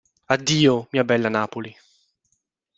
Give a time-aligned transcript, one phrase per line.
[0.35, 1.75] Addio, mia bella Napoli!